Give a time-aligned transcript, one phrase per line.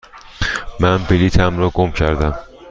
[0.79, 2.39] من بلیطم را گم کردم.